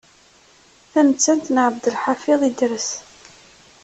Tamettant 0.91 1.51
n 1.55 1.57
Ɛebdelḥafiḍ 1.65 2.41
Idres. 2.49 2.89